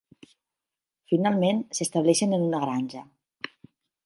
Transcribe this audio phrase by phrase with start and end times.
[1.11, 3.05] Finalment s'estableixen en una granja.